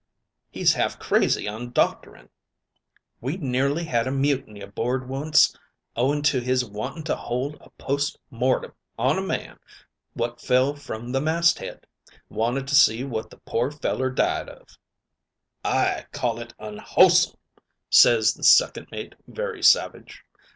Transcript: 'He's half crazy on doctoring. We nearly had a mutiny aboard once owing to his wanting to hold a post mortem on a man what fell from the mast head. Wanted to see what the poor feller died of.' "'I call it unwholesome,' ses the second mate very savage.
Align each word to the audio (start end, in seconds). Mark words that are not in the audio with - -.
'He's 0.49 0.73
half 0.73 0.97
crazy 0.97 1.47
on 1.47 1.69
doctoring. 1.73 2.29
We 3.19 3.37
nearly 3.37 3.83
had 3.83 4.07
a 4.07 4.11
mutiny 4.11 4.59
aboard 4.61 5.07
once 5.07 5.55
owing 5.95 6.23
to 6.23 6.39
his 6.39 6.65
wanting 6.65 7.03
to 7.03 7.15
hold 7.15 7.57
a 7.61 7.69
post 7.69 8.17
mortem 8.31 8.73
on 8.97 9.19
a 9.19 9.21
man 9.21 9.59
what 10.15 10.41
fell 10.41 10.73
from 10.75 11.11
the 11.11 11.21
mast 11.21 11.59
head. 11.59 11.85
Wanted 12.29 12.67
to 12.69 12.75
see 12.75 13.03
what 13.03 13.29
the 13.29 13.37
poor 13.37 13.69
feller 13.69 14.09
died 14.09 14.49
of.' 14.49 14.75
"'I 15.63 16.07
call 16.11 16.39
it 16.39 16.55
unwholesome,' 16.57 17.35
ses 17.91 18.33
the 18.33 18.43
second 18.43 18.87
mate 18.89 19.13
very 19.27 19.61
savage. 19.61 20.23